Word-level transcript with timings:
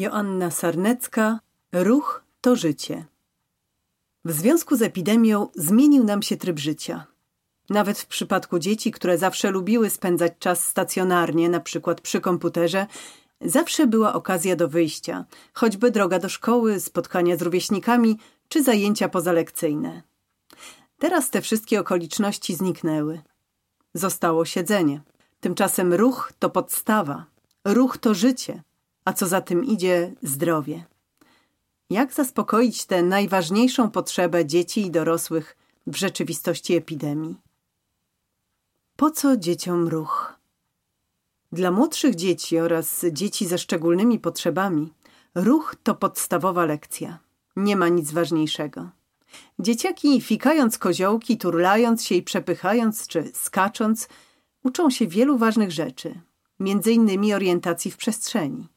Joanna 0.00 0.50
Sarnecka 0.50 1.40
Ruch 1.72 2.24
to 2.40 2.56
życie. 2.56 3.04
W 4.24 4.32
związku 4.32 4.76
z 4.76 4.82
epidemią 4.82 5.48
zmienił 5.54 6.04
nam 6.04 6.22
się 6.22 6.36
tryb 6.36 6.58
życia. 6.58 7.06
Nawet 7.70 7.98
w 7.98 8.06
przypadku 8.06 8.58
dzieci, 8.58 8.90
które 8.90 9.18
zawsze 9.18 9.50
lubiły 9.50 9.90
spędzać 9.90 10.32
czas 10.38 10.66
stacjonarnie, 10.66 11.48
na 11.48 11.60
przykład 11.60 12.00
przy 12.00 12.20
komputerze, 12.20 12.86
zawsze 13.40 13.86
była 13.86 14.12
okazja 14.12 14.56
do 14.56 14.68
wyjścia, 14.68 15.24
choćby 15.52 15.90
droga 15.90 16.18
do 16.18 16.28
szkoły, 16.28 16.80
spotkania 16.80 17.36
z 17.36 17.42
rówieśnikami 17.42 18.18
czy 18.48 18.62
zajęcia 18.62 19.08
pozalekcyjne. 19.08 20.02
Teraz 20.98 21.30
te 21.30 21.40
wszystkie 21.40 21.80
okoliczności 21.80 22.54
zniknęły. 22.54 23.20
Zostało 23.94 24.44
siedzenie. 24.44 25.00
Tymczasem 25.40 25.94
ruch 25.94 26.32
to 26.38 26.50
podstawa. 26.50 27.24
Ruch 27.64 27.98
to 27.98 28.14
życie, 28.14 28.62
a 29.04 29.12
co 29.12 29.26
za 29.26 29.40
tym 29.40 29.64
idzie 29.64 30.14
zdrowie. 30.22 30.84
Jak 31.90 32.12
zaspokoić 32.12 32.86
tę 32.86 33.02
najważniejszą 33.02 33.90
potrzebę 33.90 34.46
dzieci 34.46 34.86
i 34.86 34.90
dorosłych 34.90 35.56
w 35.86 35.96
rzeczywistości 35.96 36.74
epidemii? 36.74 37.36
Po 38.96 39.10
co 39.10 39.36
dzieciom 39.36 39.88
ruch? 39.88 40.34
Dla 41.52 41.70
młodszych 41.70 42.14
dzieci 42.14 42.58
oraz 42.58 43.04
dzieci 43.12 43.46
ze 43.46 43.58
szczególnymi 43.58 44.18
potrzebami 44.18 44.92
ruch 45.34 45.76
to 45.82 45.94
podstawowa 45.94 46.64
lekcja. 46.64 47.18
Nie 47.56 47.76
ma 47.76 47.88
nic 47.88 48.12
ważniejszego. 48.12 48.90
Dzieciaki 49.58 50.20
fikając 50.20 50.78
koziołki, 50.78 51.38
turlając 51.38 52.04
się 52.04 52.14
i 52.14 52.22
przepychając 52.22 53.06
czy 53.06 53.30
skacząc, 53.34 54.08
uczą 54.64 54.90
się 54.90 55.06
wielu 55.06 55.38
ważnych 55.38 55.70
rzeczy, 55.70 56.20
między 56.60 56.92
innymi 56.92 57.34
orientacji 57.34 57.90
w 57.90 57.96
przestrzeni. 57.96 58.68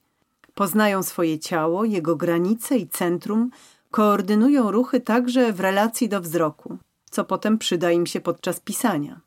Poznają 0.55 1.03
swoje 1.03 1.39
ciało, 1.39 1.85
jego 1.85 2.15
granice 2.15 2.77
i 2.77 2.87
centrum, 2.87 3.51
koordynują 3.91 4.71
ruchy 4.71 4.99
także 4.99 5.53
w 5.53 5.59
relacji 5.59 6.09
do 6.09 6.21
wzroku, 6.21 6.77
co 7.09 7.23
potem 7.23 7.57
przyda 7.57 7.91
im 7.91 8.05
się 8.05 8.21
podczas 8.21 8.59
pisania. 8.59 9.21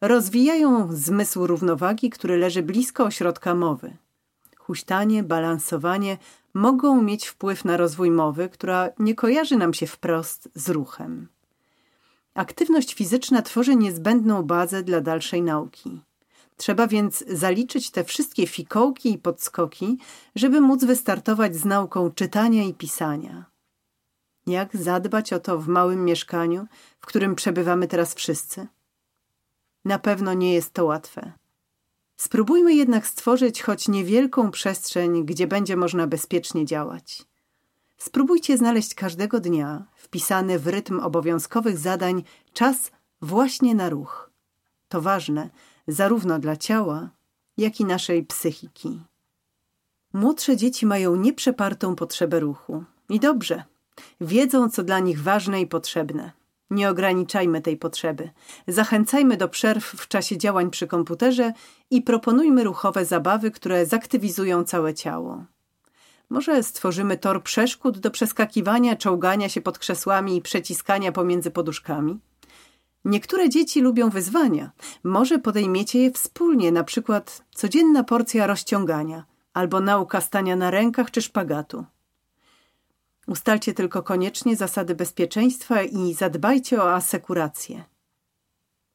Rozwijają 0.00 0.88
zmysł 0.92 1.46
równowagi, 1.46 2.10
który 2.10 2.36
leży 2.36 2.62
blisko 2.62 3.04
ośrodka 3.04 3.54
mowy. 3.54 3.96
Huśtanie, 4.58 5.22
balansowanie 5.22 6.18
mogą 6.54 7.02
mieć 7.02 7.26
wpływ 7.26 7.64
na 7.64 7.76
rozwój 7.76 8.10
mowy, 8.10 8.48
która 8.48 8.88
nie 8.98 9.14
kojarzy 9.14 9.56
nam 9.56 9.74
się 9.74 9.86
wprost 9.86 10.48
z 10.54 10.68
ruchem. 10.68 11.28
Aktywność 12.34 12.94
fizyczna 12.94 13.42
tworzy 13.42 13.76
niezbędną 13.76 14.42
bazę 14.42 14.82
dla 14.82 15.00
dalszej 15.00 15.42
nauki. 15.42 16.00
Trzeba 16.56 16.86
więc 16.86 17.24
zaliczyć 17.28 17.90
te 17.90 18.04
wszystkie 18.04 18.46
fikołki 18.46 19.12
i 19.12 19.18
podskoki, 19.18 19.98
żeby 20.34 20.60
móc 20.60 20.84
wystartować 20.84 21.56
z 21.56 21.64
nauką 21.64 22.10
czytania 22.10 22.62
i 22.62 22.74
pisania. 22.74 23.44
Jak 24.46 24.76
zadbać 24.76 25.32
o 25.32 25.40
to 25.40 25.58
w 25.58 25.68
małym 25.68 26.04
mieszkaniu, 26.04 26.66
w 27.00 27.06
którym 27.06 27.34
przebywamy 27.34 27.88
teraz 27.88 28.14
wszyscy? 28.14 28.66
Na 29.84 29.98
pewno 29.98 30.34
nie 30.34 30.54
jest 30.54 30.72
to 30.72 30.84
łatwe. 30.84 31.32
Spróbujmy 32.16 32.74
jednak 32.74 33.06
stworzyć 33.06 33.62
choć 33.62 33.88
niewielką 33.88 34.50
przestrzeń, 34.50 35.24
gdzie 35.24 35.46
będzie 35.46 35.76
można 35.76 36.06
bezpiecznie 36.06 36.64
działać. 36.64 37.24
Spróbujcie 37.98 38.56
znaleźć 38.56 38.94
każdego 38.94 39.40
dnia, 39.40 39.86
wpisany 39.96 40.58
w 40.58 40.66
rytm 40.66 41.00
obowiązkowych 41.00 41.78
zadań, 41.78 42.24
czas 42.52 42.90
właśnie 43.22 43.74
na 43.74 43.90
ruch. 43.90 44.30
To 44.88 45.00
ważne, 45.00 45.50
zarówno 45.86 46.38
dla 46.38 46.56
ciała, 46.56 47.10
jak 47.56 47.80
i 47.80 47.84
naszej 47.84 48.24
psychiki. 48.24 49.00
Młodsze 50.12 50.56
dzieci 50.56 50.86
mają 50.86 51.16
nieprzepartą 51.16 51.96
potrzebę 51.96 52.40
ruchu. 52.40 52.84
I 53.08 53.20
dobrze, 53.20 53.64
wiedzą, 54.20 54.70
co 54.70 54.82
dla 54.82 54.98
nich 54.98 55.22
ważne 55.22 55.60
i 55.60 55.66
potrzebne. 55.66 56.32
Nie 56.70 56.90
ograniczajmy 56.90 57.60
tej 57.60 57.76
potrzeby. 57.76 58.30
Zachęcajmy 58.68 59.36
do 59.36 59.48
przerw 59.48 59.84
w 59.84 60.08
czasie 60.08 60.38
działań 60.38 60.70
przy 60.70 60.86
komputerze 60.86 61.52
i 61.90 62.02
proponujmy 62.02 62.64
ruchowe 62.64 63.04
zabawy, 63.04 63.50
które 63.50 63.86
zaktywizują 63.86 64.64
całe 64.64 64.94
ciało. 64.94 65.44
Może 66.30 66.62
stworzymy 66.62 67.18
tor 67.18 67.42
przeszkód 67.42 67.98
do 67.98 68.10
przeskakiwania, 68.10 68.96
czołgania 68.96 69.48
się 69.48 69.60
pod 69.60 69.78
krzesłami 69.78 70.36
i 70.36 70.42
przeciskania 70.42 71.12
pomiędzy 71.12 71.50
poduszkami? 71.50 72.18
Niektóre 73.04 73.48
dzieci 73.48 73.80
lubią 73.80 74.10
wyzwania. 74.10 74.70
Może 75.04 75.38
podejmiecie 75.38 75.98
je 75.98 76.10
wspólnie, 76.10 76.72
na 76.72 76.84
przykład 76.84 77.44
codzienna 77.54 78.04
porcja 78.04 78.46
rozciągania 78.46 79.24
albo 79.52 79.80
nauka 79.80 80.20
stania 80.20 80.56
na 80.56 80.70
rękach 80.70 81.10
czy 81.10 81.22
szpagatu. 81.22 81.84
Ustalcie 83.26 83.74
tylko 83.74 84.02
koniecznie 84.02 84.56
zasady 84.56 84.94
bezpieczeństwa 84.94 85.82
i 85.82 86.14
zadbajcie 86.14 86.82
o 86.82 86.94
asekurację. 86.94 87.84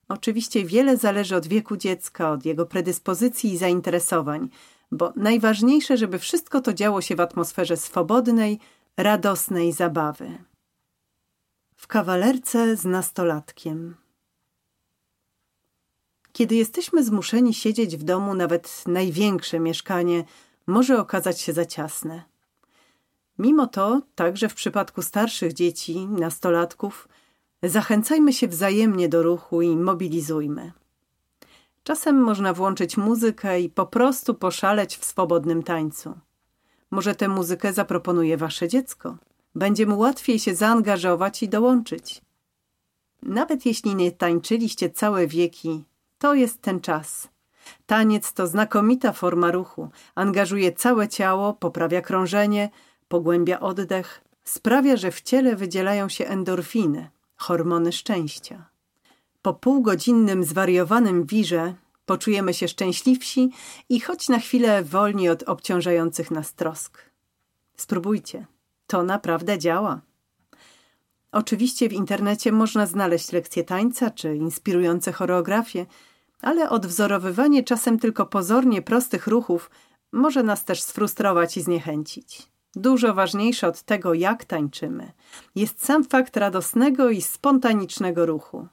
Oczywiście 0.07 0.65
wiele 0.65 0.97
zależy 0.97 1.35
od 1.35 1.47
wieku 1.47 1.77
dziecka, 1.77 2.31
od 2.31 2.45
jego 2.45 2.65
predyspozycji 2.65 3.53
i 3.53 3.57
zainteresowań, 3.57 4.49
bo 4.91 5.13
najważniejsze, 5.15 5.97
żeby 5.97 6.19
wszystko 6.19 6.61
to 6.61 6.73
działo 6.73 7.01
się 7.01 7.15
w 7.15 7.19
atmosferze 7.19 7.77
swobodnej, 7.77 8.59
radosnej 8.97 9.73
zabawy. 9.73 10.48
W 11.79 11.87
kawalerce 11.87 12.75
z 12.75 12.85
nastolatkiem. 12.85 13.95
Kiedy 16.31 16.55
jesteśmy 16.55 17.03
zmuszeni 17.03 17.53
siedzieć 17.53 17.97
w 17.97 18.03
domu, 18.03 18.33
nawet 18.33 18.83
największe 18.87 19.59
mieszkanie 19.59 20.23
może 20.67 20.99
okazać 20.99 21.41
się 21.41 21.53
za 21.53 21.65
ciasne. 21.65 22.23
Mimo 23.37 23.67
to, 23.67 24.01
także 24.15 24.49
w 24.49 24.53
przypadku 24.53 25.01
starszych 25.01 25.53
dzieci, 25.53 26.07
nastolatków, 26.07 27.07
zachęcajmy 27.63 28.33
się 28.33 28.47
wzajemnie 28.47 29.09
do 29.09 29.23
ruchu 29.23 29.61
i 29.61 29.75
mobilizujmy. 29.75 30.71
Czasem 31.83 32.21
można 32.21 32.53
włączyć 32.53 32.97
muzykę 32.97 33.61
i 33.61 33.69
po 33.69 33.85
prostu 33.85 34.33
poszaleć 34.33 34.97
w 34.97 35.05
swobodnym 35.05 35.63
tańcu. 35.63 36.19
Może 36.91 37.15
tę 37.15 37.27
muzykę 37.27 37.73
zaproponuje 37.73 38.37
wasze 38.37 38.67
dziecko. 38.67 39.17
Będzie 39.55 39.85
mu 39.85 39.99
łatwiej 39.99 40.39
się 40.39 40.55
zaangażować 40.55 41.43
i 41.43 41.49
dołączyć. 41.49 42.21
Nawet 43.23 43.65
jeśli 43.65 43.95
nie 43.95 44.11
tańczyliście 44.11 44.89
całe 44.89 45.27
wieki, 45.27 45.83
to 46.17 46.33
jest 46.33 46.61
ten 46.61 46.81
czas. 46.81 47.27
Taniec 47.85 48.33
to 48.33 48.47
znakomita 48.47 49.13
forma 49.13 49.51
ruchu. 49.51 49.89
Angażuje 50.15 50.73
całe 50.73 51.07
ciało, 51.07 51.53
poprawia 51.53 52.01
krążenie, 52.01 52.69
pogłębia 53.07 53.59
oddech, 53.59 54.21
sprawia, 54.43 54.97
że 54.97 55.11
w 55.11 55.21
ciele 55.21 55.55
wydzielają 55.55 56.09
się 56.09 56.25
endorfiny, 56.25 57.09
hormony 57.35 57.91
szczęścia. 57.91 58.69
Po 59.41 59.53
półgodzinnym 59.53 60.43
zwariowanym 60.43 61.25
wirze 61.25 61.73
poczujemy 62.05 62.53
się 62.53 62.67
szczęśliwsi 62.67 63.49
i 63.89 63.99
choć 63.99 64.29
na 64.29 64.39
chwilę 64.39 64.83
wolni 64.83 65.29
od 65.29 65.43
obciążających 65.43 66.31
nas 66.31 66.53
trosk. 66.53 67.09
Spróbujcie. 67.77 68.45
To 68.89 69.03
naprawdę 69.03 69.57
działa. 69.57 70.01
Oczywiście 71.31 71.89
w 71.89 71.93
internecie 71.93 72.51
można 72.51 72.85
znaleźć 72.85 73.31
lekcje 73.31 73.63
tańca 73.63 74.11
czy 74.11 74.35
inspirujące 74.35 75.11
choreografie, 75.11 75.85
ale 76.41 76.69
odwzorowywanie 76.69 77.63
czasem 77.63 77.99
tylko 77.99 78.25
pozornie 78.25 78.81
prostych 78.81 79.27
ruchów 79.27 79.71
może 80.11 80.43
nas 80.43 80.65
też 80.65 80.81
sfrustrować 80.81 81.57
i 81.57 81.61
zniechęcić. 81.61 82.47
Dużo 82.75 83.13
ważniejsze 83.13 83.67
od 83.67 83.81
tego, 83.81 84.13
jak 84.13 84.45
tańczymy, 84.45 85.11
jest 85.55 85.85
sam 85.85 86.03
fakt 86.03 86.37
radosnego 86.37 87.09
i 87.09 87.21
spontanicznego 87.21 88.25
ruchu. 88.25 88.67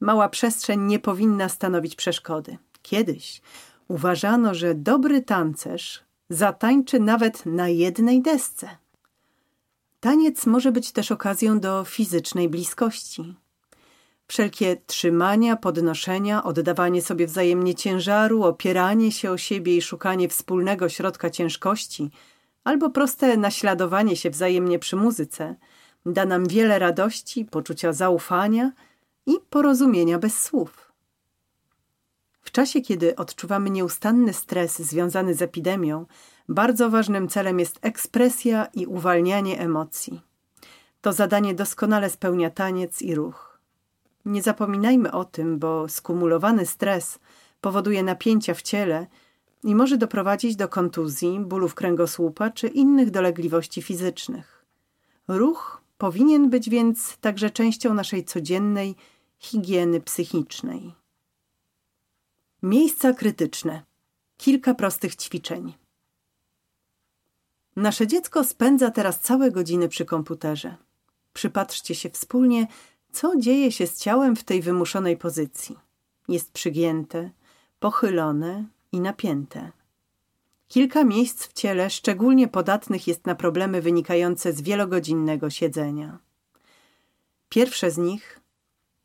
Mała 0.00 0.28
przestrzeń 0.28 0.80
nie 0.80 0.98
powinna 0.98 1.48
stanowić 1.48 1.96
przeszkody. 1.96 2.58
Kiedyś 2.82 3.42
uważano, 3.88 4.54
że 4.54 4.74
dobry 4.74 5.22
tancerz 5.22 6.04
zatańczy 6.30 7.00
nawet 7.00 7.46
na 7.46 7.68
jednej 7.68 8.22
desce. 8.22 8.68
Taniec 10.00 10.46
może 10.46 10.72
być 10.72 10.92
też 10.92 11.12
okazją 11.12 11.60
do 11.60 11.84
fizycznej 11.84 12.48
bliskości. 12.48 13.34
Wszelkie 14.26 14.76
trzymania, 14.86 15.56
podnoszenia, 15.56 16.44
oddawanie 16.44 17.02
sobie 17.02 17.26
wzajemnie 17.26 17.74
ciężaru, 17.74 18.42
opieranie 18.42 19.12
się 19.12 19.30
o 19.30 19.38
siebie 19.38 19.76
i 19.76 19.82
szukanie 19.82 20.28
wspólnego 20.28 20.88
środka 20.88 21.30
ciężkości, 21.30 22.10
albo 22.64 22.90
proste 22.90 23.36
naśladowanie 23.36 24.16
się 24.16 24.30
wzajemnie 24.30 24.78
przy 24.78 24.96
muzyce, 24.96 25.56
da 26.06 26.24
nam 26.24 26.48
wiele 26.48 26.78
radości, 26.78 27.44
poczucia 27.44 27.92
zaufania 27.92 28.72
i 29.26 29.32
porozumienia 29.50 30.18
bez 30.18 30.42
słów. 30.42 30.87
W 32.48 32.52
czasie, 32.52 32.80
kiedy 32.80 33.16
odczuwamy 33.16 33.70
nieustanny 33.70 34.32
stres 34.32 34.78
związany 34.78 35.34
z 35.34 35.42
epidemią, 35.42 36.06
bardzo 36.48 36.90
ważnym 36.90 37.28
celem 37.28 37.58
jest 37.58 37.78
ekspresja 37.82 38.66
i 38.74 38.86
uwalnianie 38.86 39.58
emocji. 39.60 40.20
To 41.00 41.12
zadanie 41.12 41.54
doskonale 41.54 42.10
spełnia 42.10 42.50
taniec 42.50 43.02
i 43.02 43.14
ruch. 43.14 43.58
Nie 44.24 44.42
zapominajmy 44.42 45.12
o 45.12 45.24
tym, 45.24 45.58
bo 45.58 45.88
skumulowany 45.88 46.66
stres 46.66 47.18
powoduje 47.60 48.02
napięcia 48.02 48.54
w 48.54 48.62
ciele, 48.62 49.06
i 49.64 49.74
może 49.74 49.98
doprowadzić 49.98 50.56
do 50.56 50.68
kontuzji, 50.68 51.40
bólów 51.40 51.74
kręgosłupa 51.74 52.50
czy 52.50 52.68
innych 52.68 53.10
dolegliwości 53.10 53.82
fizycznych. 53.82 54.64
Ruch 55.28 55.82
powinien 55.98 56.50
być 56.50 56.70
więc 56.70 57.16
także 57.20 57.50
częścią 57.50 57.94
naszej 57.94 58.24
codziennej 58.24 58.96
higieny 59.38 60.00
psychicznej. 60.00 60.94
Miejsca 62.62 63.12
krytyczne. 63.12 63.82
Kilka 64.36 64.74
prostych 64.74 65.16
ćwiczeń. 65.16 65.74
Nasze 67.76 68.06
dziecko 68.06 68.44
spędza 68.44 68.90
teraz 68.90 69.20
całe 69.20 69.50
godziny 69.50 69.88
przy 69.88 70.04
komputerze. 70.04 70.76
Przypatrzcie 71.32 71.94
się 71.94 72.10
wspólnie, 72.10 72.66
co 73.12 73.36
dzieje 73.36 73.72
się 73.72 73.86
z 73.86 74.00
ciałem 74.00 74.36
w 74.36 74.44
tej 74.44 74.62
wymuszonej 74.62 75.16
pozycji. 75.16 75.78
Jest 76.28 76.52
przygięte, 76.52 77.30
pochylone 77.80 78.64
i 78.92 79.00
napięte. 79.00 79.72
Kilka 80.68 81.04
miejsc 81.04 81.46
w 81.46 81.52
ciele 81.52 81.90
szczególnie 81.90 82.48
podatnych 82.48 83.06
jest 83.06 83.26
na 83.26 83.34
problemy 83.34 83.82
wynikające 83.82 84.52
z 84.52 84.60
wielogodzinnego 84.60 85.50
siedzenia. 85.50 86.18
Pierwsze 87.48 87.90
z 87.90 87.98
nich 87.98 88.40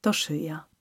to 0.01 0.13
szyja. 0.13 0.72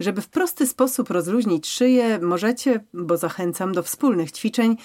Żeby 0.00 0.22
w 0.22 0.28
prosty 0.28 0.66
sposób 0.66 1.10
rozluźnić 1.10 1.66
szyję, 1.68 2.18
możecie, 2.18 2.84
bo 2.94 3.16
zachęcam 3.16 3.72
do 3.72 3.82
wspólnych 3.82 4.32
ćwiczeń, 4.32 4.76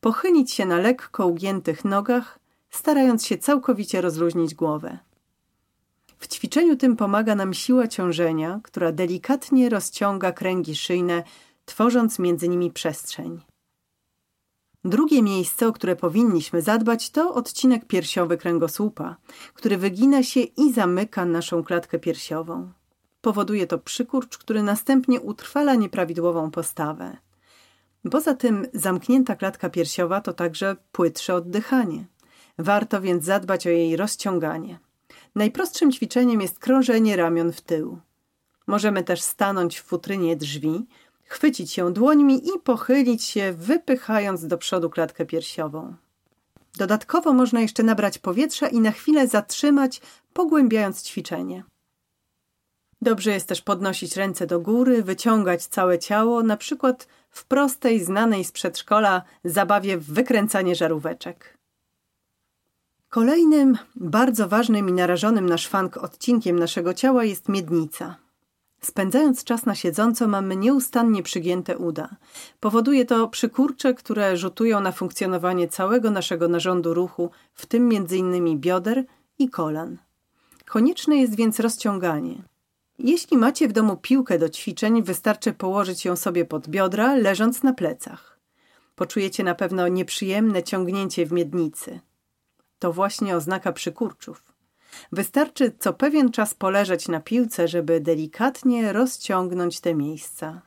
pochylić 0.00 0.52
się 0.52 0.66
na 0.66 0.78
lekko 0.78 1.26
ugiętych 1.26 1.84
nogach, 1.84 2.38
starając 2.70 3.26
się 3.26 3.38
całkowicie 3.38 4.00
rozluźnić 4.00 4.54
głowę. 4.54 4.98
W 6.18 6.28
ćwiczeniu 6.28 6.76
tym 6.76 6.96
pomaga 6.96 7.34
nam 7.34 7.54
siła 7.54 7.88
ciążenia, 7.88 8.60
która 8.62 8.92
delikatnie 8.92 9.68
rozciąga 9.68 10.32
kręgi 10.32 10.76
szyjne, 10.76 11.22
tworząc 11.64 12.18
między 12.18 12.48
nimi 12.48 12.70
przestrzeń. 12.70 13.40
Drugie 14.84 15.22
miejsce, 15.22 15.68
o 15.68 15.72
które 15.72 15.96
powinniśmy 15.96 16.62
zadbać, 16.62 17.10
to 17.10 17.34
odcinek 17.34 17.86
piersiowy 17.86 18.36
kręgosłupa, 18.36 19.16
który 19.54 19.76
wygina 19.76 20.22
się 20.22 20.40
i 20.40 20.72
zamyka 20.72 21.24
naszą 21.24 21.64
klatkę 21.64 21.98
piersiową. 21.98 22.72
Powoduje 23.26 23.66
to 23.66 23.78
przykurcz, 23.78 24.38
który 24.38 24.62
następnie 24.62 25.20
utrwala 25.20 25.74
nieprawidłową 25.74 26.50
postawę. 26.50 27.16
Poza 28.10 28.34
tym 28.34 28.66
zamknięta 28.74 29.36
klatka 29.36 29.70
piersiowa 29.70 30.20
to 30.20 30.32
także 30.32 30.76
płytsze 30.92 31.34
oddychanie. 31.34 32.04
Warto 32.58 33.00
więc 33.00 33.24
zadbać 33.24 33.66
o 33.66 33.70
jej 33.70 33.96
rozciąganie. 33.96 34.78
Najprostszym 35.34 35.92
ćwiczeniem 35.92 36.40
jest 36.40 36.58
krążenie 36.58 37.16
ramion 37.16 37.52
w 37.52 37.60
tył. 37.60 37.98
Możemy 38.66 39.04
też 39.04 39.22
stanąć 39.22 39.80
w 39.80 39.84
futrynie 39.84 40.36
drzwi, 40.36 40.86
chwycić 41.24 41.72
się 41.72 41.92
dłońmi 41.92 42.48
i 42.48 42.58
pochylić 42.64 43.24
się, 43.24 43.52
wypychając 43.52 44.46
do 44.46 44.58
przodu 44.58 44.90
klatkę 44.90 45.26
piersiową. 45.26 45.94
Dodatkowo 46.76 47.32
można 47.32 47.60
jeszcze 47.60 47.82
nabrać 47.82 48.18
powietrza 48.18 48.68
i 48.68 48.80
na 48.80 48.90
chwilę 48.90 49.28
zatrzymać, 49.28 50.00
pogłębiając 50.32 51.02
ćwiczenie. 51.02 51.64
Dobrze 53.02 53.30
jest 53.30 53.48
też 53.48 53.62
podnosić 53.62 54.16
ręce 54.16 54.46
do 54.46 54.60
góry, 54.60 55.02
wyciągać 55.02 55.66
całe 55.66 55.98
ciało, 55.98 56.42
na 56.42 56.56
przykład 56.56 57.08
w 57.30 57.44
prostej, 57.44 58.04
znanej 58.04 58.44
z 58.44 58.52
przedszkola 58.52 59.22
zabawie 59.44 59.98
w 59.98 60.12
wykręcanie 60.12 60.74
żaróweczek. 60.74 61.58
Kolejnym, 63.08 63.78
bardzo 63.96 64.48
ważnym 64.48 64.88
i 64.88 64.92
narażonym 64.92 65.48
na 65.48 65.58
szwank 65.58 65.96
odcinkiem 65.96 66.58
naszego 66.58 66.94
ciała 66.94 67.24
jest 67.24 67.48
miednica. 67.48 68.16
Spędzając 68.80 69.44
czas 69.44 69.66
na 69.66 69.74
siedząco 69.74 70.28
mamy 70.28 70.56
nieustannie 70.56 71.22
przygięte 71.22 71.78
uda. 71.78 72.08
Powoduje 72.60 73.04
to 73.04 73.28
przykurcze, 73.28 73.94
które 73.94 74.36
rzutują 74.36 74.80
na 74.80 74.92
funkcjonowanie 74.92 75.68
całego 75.68 76.10
naszego 76.10 76.48
narządu 76.48 76.94
ruchu, 76.94 77.30
w 77.54 77.66
tym 77.66 77.90
m.in. 77.92 78.60
bioder 78.60 79.04
i 79.38 79.50
kolan. 79.50 79.98
Konieczne 80.64 81.16
jest 81.16 81.36
więc 81.36 81.60
rozciąganie. 81.60 82.42
Jeśli 82.98 83.36
macie 83.36 83.68
w 83.68 83.72
domu 83.72 83.96
piłkę 83.96 84.38
do 84.38 84.48
ćwiczeń, 84.48 85.02
wystarczy 85.02 85.52
położyć 85.52 86.04
ją 86.04 86.16
sobie 86.16 86.44
pod 86.44 86.68
biodra, 86.68 87.14
leżąc 87.14 87.62
na 87.62 87.72
plecach. 87.72 88.38
Poczujecie 88.94 89.44
na 89.44 89.54
pewno 89.54 89.88
nieprzyjemne 89.88 90.62
ciągnięcie 90.62 91.26
w 91.26 91.32
miednicy. 91.32 92.00
To 92.78 92.92
właśnie 92.92 93.36
oznaka 93.36 93.72
przykurczów. 93.72 94.52
Wystarczy 95.12 95.72
co 95.78 95.92
pewien 95.92 96.30
czas 96.30 96.54
poleżeć 96.54 97.08
na 97.08 97.20
piłce, 97.20 97.68
żeby 97.68 98.00
delikatnie 98.00 98.92
rozciągnąć 98.92 99.80
te 99.80 99.94
miejsca. 99.94 100.62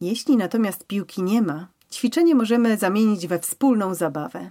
Jeśli 0.00 0.36
natomiast 0.36 0.86
piłki 0.86 1.22
nie 1.22 1.42
ma, 1.42 1.68
ćwiczenie 1.92 2.34
możemy 2.34 2.76
zamienić 2.76 3.26
we 3.26 3.38
wspólną 3.38 3.94
zabawę. 3.94 4.50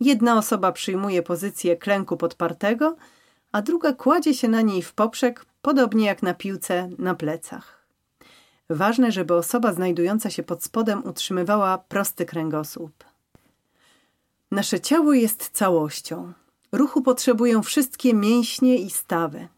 Jedna 0.00 0.38
osoba 0.38 0.72
przyjmuje 0.72 1.22
pozycję 1.22 1.76
klęku 1.76 2.16
podpartego, 2.16 2.96
a 3.52 3.62
druga 3.62 3.92
kładzie 3.92 4.34
się 4.34 4.48
na 4.48 4.60
niej 4.60 4.82
w 4.82 4.92
poprzek, 4.92 5.46
podobnie 5.62 6.06
jak 6.06 6.22
na 6.22 6.34
piłce 6.34 6.88
na 6.98 7.14
plecach. 7.14 7.86
Ważne, 8.70 9.12
żeby 9.12 9.34
osoba 9.34 9.72
znajdująca 9.72 10.30
się 10.30 10.42
pod 10.42 10.64
spodem 10.64 11.04
utrzymywała 11.04 11.78
prosty 11.78 12.26
kręgosłup. 12.26 13.04
Nasze 14.50 14.80
ciało 14.80 15.12
jest 15.12 15.50
całością. 15.50 16.32
Ruchu 16.72 17.02
potrzebują 17.02 17.62
wszystkie 17.62 18.14
mięśnie 18.14 18.76
i 18.76 18.90
stawy. 18.90 19.48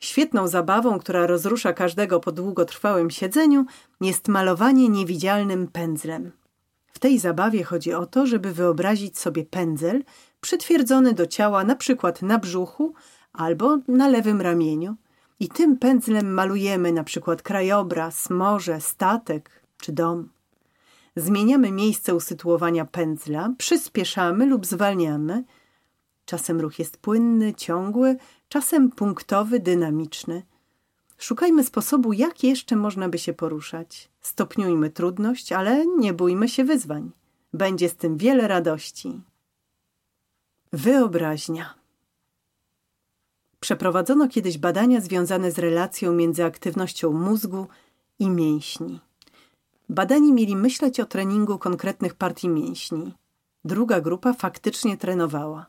Świetną 0.00 0.48
zabawą, 0.48 0.98
która 0.98 1.26
rozrusza 1.26 1.72
każdego 1.72 2.20
po 2.20 2.32
długotrwałym 2.32 3.10
siedzeniu, 3.10 3.64
jest 4.00 4.28
malowanie 4.28 4.88
niewidzialnym 4.88 5.68
pędzlem. 5.68 6.32
W 6.86 6.98
tej 6.98 7.18
zabawie 7.18 7.64
chodzi 7.64 7.92
o 7.92 8.06
to, 8.06 8.26
żeby 8.26 8.52
wyobrazić 8.52 9.18
sobie 9.18 9.44
pędzel 9.44 10.02
przytwierdzony 10.40 11.14
do 11.14 11.26
ciała 11.26 11.64
na 11.64 11.76
przykład 11.76 12.22
na 12.22 12.38
brzuchu 12.38 12.94
albo 13.32 13.78
na 13.88 14.08
lewym 14.08 14.40
ramieniu 14.40 14.96
i 15.40 15.48
tym 15.48 15.76
pędzlem 15.76 16.34
malujemy 16.34 16.92
na 16.92 17.04
przykład 17.04 17.42
krajobraz, 17.42 18.30
morze, 18.30 18.80
statek 18.80 19.62
czy 19.80 19.92
dom. 19.92 20.28
Zmieniamy 21.16 21.72
miejsce 21.72 22.14
usytuowania 22.14 22.84
pędzla, 22.84 23.54
przyspieszamy 23.58 24.46
lub 24.46 24.66
zwalniamy. 24.66 25.44
Czasem 26.24 26.60
ruch 26.60 26.78
jest 26.78 26.96
płynny, 26.96 27.54
ciągły, 27.54 28.16
czasem 28.48 28.90
punktowy, 28.90 29.60
dynamiczny. 29.60 30.42
Szukajmy 31.18 31.64
sposobu, 31.64 32.12
jak 32.12 32.44
jeszcze 32.44 32.76
można 32.76 33.08
by 33.08 33.18
się 33.18 33.32
poruszać. 33.32 34.10
Stopniujmy 34.20 34.90
trudność, 34.90 35.52
ale 35.52 35.86
nie 35.86 36.12
bójmy 36.12 36.48
się 36.48 36.64
wyzwań. 36.64 37.10
Będzie 37.52 37.88
z 37.88 37.96
tym 37.96 38.16
wiele 38.16 38.48
radości. 38.48 39.20
Wyobraźnia. 40.72 41.74
Przeprowadzono 43.60 44.28
kiedyś 44.28 44.58
badania 44.58 45.00
związane 45.00 45.52
z 45.52 45.58
relacją 45.58 46.12
między 46.12 46.44
aktywnością 46.44 47.12
mózgu 47.12 47.66
i 48.18 48.30
mięśni. 48.30 49.00
Badani 49.88 50.32
mieli 50.32 50.56
myśleć 50.56 51.00
o 51.00 51.06
treningu 51.06 51.58
konkretnych 51.58 52.14
partii 52.14 52.48
mięśni. 52.48 53.14
Druga 53.64 54.00
grupa 54.00 54.32
faktycznie 54.32 54.96
trenowała. 54.96 55.66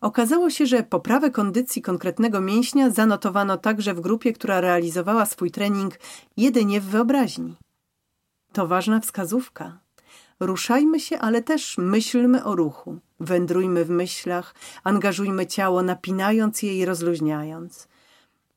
Okazało 0.00 0.50
się, 0.50 0.66
że 0.66 0.82
poprawę 0.82 1.30
kondycji 1.30 1.82
konkretnego 1.82 2.40
mięśnia 2.40 2.90
zanotowano 2.90 3.58
także 3.58 3.94
w 3.94 4.00
grupie, 4.00 4.32
która 4.32 4.60
realizowała 4.60 5.26
swój 5.26 5.50
trening 5.50 5.94
jedynie 6.36 6.80
w 6.80 6.84
wyobraźni. 6.84 7.56
To 8.52 8.66
ważna 8.66 9.00
wskazówka. 9.00 9.78
Ruszajmy 10.40 11.00
się, 11.00 11.18
ale 11.18 11.42
też 11.42 11.78
myślmy 11.78 12.44
o 12.44 12.56
ruchu. 12.56 12.98
Wędrujmy 13.20 13.84
w 13.84 13.90
myślach, 13.90 14.54
angażujmy 14.84 15.46
ciało, 15.46 15.82
napinając 15.82 16.62
je 16.62 16.78
i 16.78 16.84
rozluźniając. 16.84 17.88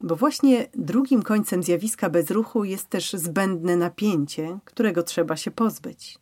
Bo 0.01 0.15
właśnie 0.15 0.69
drugim 0.75 1.23
końcem 1.23 1.63
zjawiska 1.63 2.09
bezruchu 2.09 2.63
jest 2.63 2.89
też 2.89 3.13
zbędne 3.13 3.75
napięcie, 3.75 4.59
którego 4.65 5.03
trzeba 5.03 5.35
się 5.35 5.51
pozbyć. 5.51 6.19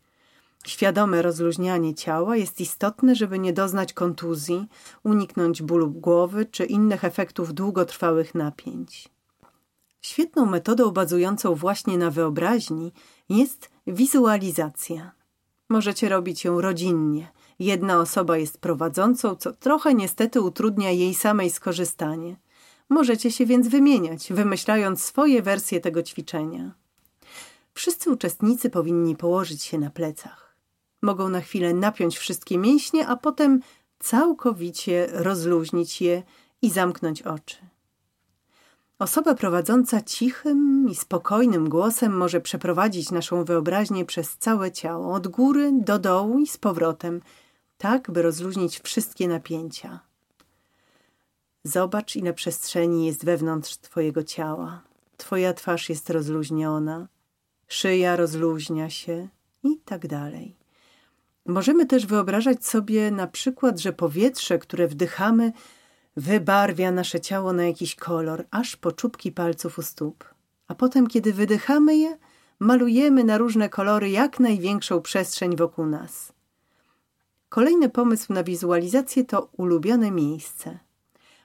Świadome 0.66 1.22
rozluźnianie 1.22 1.96
ciała 1.96 2.38
jest 2.38 2.62
istotne, 2.62 3.16
żeby 3.16 3.40
nie 3.40 3.54
doznać 3.54 3.94
kontuzji, 3.94 4.68
uniknąć 5.04 5.62
bólu 5.62 5.92
głowy 5.92 6.46
czy 6.46 6.66
innych 6.66 7.04
efektów 7.04 7.54
długotrwałych 7.54 8.36
napięć. 8.36 9.10
Świetną 10.02 10.46
metodą 10.46 10.92
bazującą 10.92 11.56
właśnie 11.56 11.98
na 11.98 12.12
wyobraźni 12.12 12.94
jest 13.30 13.70
wizualizacja. 13.88 15.12
Możecie 15.70 16.10
robić 16.10 16.46
ją 16.46 16.62
rodzinnie. 16.62 17.28
Jedna 17.60 18.00
osoba 18.00 18.38
jest 18.38 18.58
prowadzącą, 18.58 19.36
co 19.36 19.54
trochę 19.54 19.94
niestety 19.94 20.42
utrudnia 20.42 20.92
jej 20.92 21.16
samej 21.16 21.50
skorzystanie. 21.50 22.36
Możecie 22.90 23.32
się 23.32 23.46
więc 23.46 23.68
wymieniać, 23.68 24.34
wymyślając 24.34 25.04
swoje 25.04 25.42
wersje 25.42 25.82
tego 25.82 26.04
ćwiczenia. 26.04 26.72
Wszyscy 27.74 28.12
uczestnicy 28.12 28.70
powinni 28.70 29.16
położyć 29.16 29.64
się 29.64 29.78
na 29.78 29.90
plecach. 29.90 30.56
Mogą 31.02 31.30
na 31.30 31.42
chwilę 31.42 31.74
napiąć 31.74 32.18
wszystkie 32.18 32.58
mięśnie, 32.58 33.08
a 33.08 33.16
potem 33.16 33.60
całkowicie 34.00 35.08
rozluźnić 35.12 36.02
je 36.02 36.24
i 36.62 36.70
zamknąć 36.70 37.22
oczy. 37.22 37.58
Osoba 39.00 39.36
prowadząca 39.36 40.02
cichym 40.02 40.88
i 40.92 40.96
spokojnym 40.96 41.70
głosem 41.70 42.18
może 42.18 42.42
przeprowadzić 42.42 43.12
naszą 43.12 43.44
wyobraźnię 43.44 44.06
przez 44.06 44.38
całe 44.38 44.72
ciało, 44.72 45.14
od 45.14 45.28
góry 45.28 45.72
do 45.74 46.00
dołu 46.00 46.40
i 46.40 46.48
z 46.48 46.58
powrotem, 46.58 47.22
tak 47.78 48.12
by 48.12 48.22
rozluźnić 48.22 48.80
wszystkie 48.80 49.28
napięcia. 49.28 50.00
Zobacz, 51.64 52.16
ile 52.16 52.34
przestrzeni 52.34 53.06
jest 53.06 53.26
wewnątrz 53.26 53.78
Twojego 53.78 54.24
ciała. 54.24 54.82
Twoja 55.18 55.54
twarz 55.54 55.90
jest 55.90 56.10
rozluźniona, 56.10 57.08
szyja 57.68 58.16
rozluźnia 58.16 58.90
się 58.90 59.28
i 59.64 59.78
tak 59.86 60.08
dalej. 60.08 60.56
Możemy 61.46 61.86
też 61.86 62.06
wyobrażać 62.06 62.66
sobie 62.66 63.12
na 63.12 63.28
przykład, 63.28 63.80
że 63.80 63.94
powietrze, 63.94 64.60
które 64.60 64.88
wdychamy, 64.88 65.52
wybarwia 66.18 66.92
nasze 66.92 67.20
ciało 67.20 67.54
na 67.54 67.66
jakiś 67.66 67.96
kolor, 67.96 68.46
aż 68.52 68.76
po 68.76 68.92
czubki 68.92 69.32
palców 69.32 69.80
u 69.80 69.82
stóp. 69.82 70.34
A 70.68 70.76
potem, 70.76 71.08
kiedy 71.08 71.34
wydychamy 71.34 71.98
je, 71.98 72.18
malujemy 72.60 73.24
na 73.24 73.38
różne 73.38 73.70
kolory 73.70 74.10
jak 74.10 74.40
największą 74.40 75.02
przestrzeń 75.02 75.56
wokół 75.56 75.86
nas. 75.86 76.35
Kolejny 77.56 77.90
pomysł 77.90 78.34
na 78.34 78.44
wizualizację 78.44 79.26
to 79.26 79.50
ulubione 79.58 80.12
miejsce. 80.12 80.80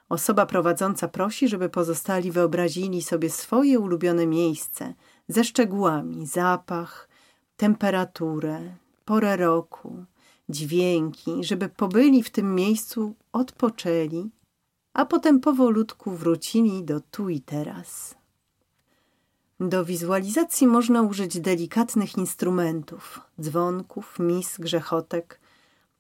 Osoba 0.09 0.47
prowadząca 0.47 1.09
prosi, 1.09 1.49
żeby 1.49 1.69
pozostali 1.69 2.31
wyobrazili 2.31 3.03
sobie 3.03 3.31
swoje 3.31 3.79
ulubione 3.79 4.27
miejsce 4.27 4.95
ze 5.29 5.45
szczegółami 5.45 6.27
zapach, 6.27 7.09
temperaturę, 7.57 8.61
porę 9.05 9.37
roku, 9.37 10.05
dźwięki, 10.49 11.45
żeby 11.45 11.69
pobyli 11.69 12.23
w 12.23 12.31
tym 12.31 12.55
miejscu, 12.55 13.15
odpoczęli, 13.33 14.31
a 14.95 15.07
potem 15.07 15.41
powolutku 15.41 16.11
wrócili 16.11 16.85
do 16.85 17.01
tu 17.01 17.29
i 17.29 17.41
teraz. 17.41 18.15
Do 19.61 19.85
wizualizacji 19.85 20.67
można 20.67 21.03
użyć 21.03 21.41
delikatnych 21.41 22.19
instrumentów, 22.19 23.21
dzwonków, 23.41 24.19
mis, 24.19 24.59
grzechotek. 24.59 25.41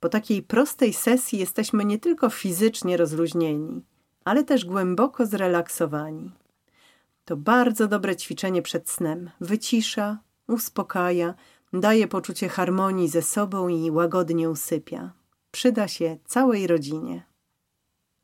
Po 0.00 0.08
takiej 0.08 0.42
prostej 0.42 0.92
sesji 0.92 1.38
jesteśmy 1.38 1.84
nie 1.84 1.98
tylko 1.98 2.30
fizycznie 2.30 2.96
rozluźnieni, 2.96 3.82
ale 4.24 4.44
też 4.44 4.64
głęboko 4.64 5.26
zrelaksowani. 5.26 6.32
To 7.24 7.36
bardzo 7.36 7.88
dobre 7.88 8.16
ćwiczenie 8.16 8.62
przed 8.62 8.90
snem. 8.90 9.30
Wycisza, 9.40 10.18
uspokaja, 10.48 11.34
daje 11.72 12.08
poczucie 12.08 12.48
harmonii 12.48 13.08
ze 13.08 13.22
sobą 13.22 13.68
i 13.68 13.90
łagodnie 13.90 14.50
usypia. 14.50 15.12
Przyda 15.50 15.88
się 15.88 16.16
całej 16.24 16.66
rodzinie. 16.66 17.22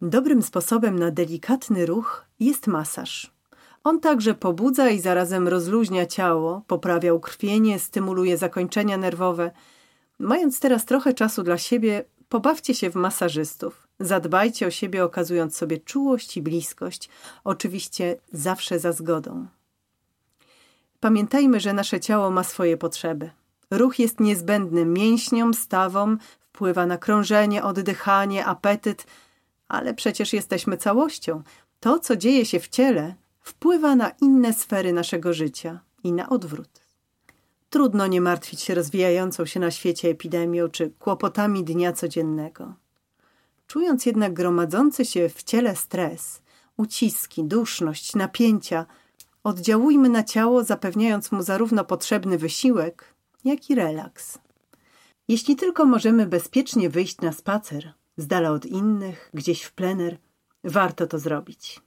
Dobrym 0.00 0.42
sposobem 0.42 0.98
na 0.98 1.10
delikatny 1.10 1.86
ruch 1.86 2.26
jest 2.40 2.66
masaż. 2.66 3.36
On 3.84 4.00
także 4.00 4.34
pobudza 4.34 4.90
i 4.90 5.00
zarazem 5.00 5.48
rozluźnia 5.48 6.06
ciało, 6.06 6.62
poprawia 6.66 7.14
ukrwienie, 7.14 7.78
stymuluje 7.78 8.36
zakończenia 8.36 8.96
nerwowe. 8.96 9.50
Mając 10.18 10.60
teraz 10.60 10.84
trochę 10.84 11.14
czasu 11.14 11.42
dla 11.42 11.58
siebie, 11.58 12.04
pobawcie 12.28 12.74
się 12.74 12.90
w 12.90 12.94
masażystów. 12.94 13.88
Zadbajcie 14.00 14.66
o 14.66 14.70
siebie, 14.70 15.04
okazując 15.04 15.56
sobie 15.56 15.78
czułość 15.78 16.36
i 16.36 16.42
bliskość, 16.42 17.08
oczywiście 17.44 18.16
zawsze 18.32 18.78
za 18.78 18.92
zgodą. 18.92 19.46
Pamiętajmy, 21.00 21.60
że 21.60 21.72
nasze 21.72 22.00
ciało 22.00 22.30
ma 22.30 22.44
swoje 22.44 22.76
potrzeby. 22.76 23.30
Ruch 23.70 23.98
jest 23.98 24.20
niezbędny 24.20 24.84
mięśniom, 24.84 25.54
stawom, 25.54 26.18
wpływa 26.40 26.86
na 26.86 26.98
krążenie, 26.98 27.64
oddychanie, 27.64 28.46
apetyt, 28.46 29.06
ale 29.68 29.94
przecież 29.94 30.32
jesteśmy 30.32 30.76
całością. 30.76 31.42
To, 31.80 31.98
co 31.98 32.16
dzieje 32.16 32.44
się 32.44 32.60
w 32.60 32.68
ciele, 32.68 33.14
wpływa 33.40 33.96
na 33.96 34.10
inne 34.20 34.54
sfery 34.54 34.92
naszego 34.92 35.32
życia 35.32 35.80
i 36.04 36.12
na 36.12 36.28
odwrót. 36.28 36.85
Trudno 37.76 38.06
nie 38.06 38.20
martwić 38.20 38.60
się 38.60 38.74
rozwijającą 38.74 39.46
się 39.46 39.60
na 39.60 39.70
świecie 39.70 40.08
epidemią 40.08 40.68
czy 40.68 40.90
kłopotami 40.90 41.64
dnia 41.64 41.92
codziennego. 41.92 42.74
Czując 43.66 44.06
jednak 44.06 44.32
gromadzący 44.32 45.04
się 45.04 45.28
w 45.28 45.42
ciele 45.42 45.76
stres, 45.76 46.42
uciski, 46.76 47.44
duszność, 47.44 48.14
napięcia, 48.14 48.86
oddziałujmy 49.44 50.08
na 50.08 50.22
ciało, 50.24 50.64
zapewniając 50.64 51.32
mu 51.32 51.42
zarówno 51.42 51.84
potrzebny 51.84 52.38
wysiłek, 52.38 53.14
jak 53.44 53.70
i 53.70 53.74
relaks. 53.74 54.38
Jeśli 55.28 55.56
tylko 55.56 55.84
możemy 55.84 56.26
bezpiecznie 56.26 56.90
wyjść 56.90 57.20
na 57.20 57.32
spacer, 57.32 57.92
z 58.16 58.26
dala 58.26 58.50
od 58.50 58.66
innych, 58.66 59.30
gdzieś 59.34 59.62
w 59.62 59.72
plener, 59.72 60.18
warto 60.64 61.06
to 61.06 61.18
zrobić. 61.18 61.80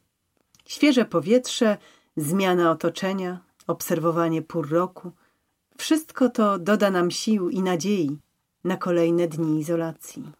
Świeże 0.65 1.05
powietrze, 1.05 1.77
zmiana 2.17 2.71
otoczenia, 2.71 3.39
obserwowanie 3.67 4.41
pór 4.41 4.69
roku, 4.69 5.11
wszystko 5.79 6.29
to 6.29 6.59
doda 6.59 6.91
nam 6.91 7.11
sił 7.11 7.49
i 7.49 7.61
nadziei 7.61 8.17
na 8.63 8.77
kolejne 8.77 9.27
dni 9.27 9.59
izolacji. 9.59 10.38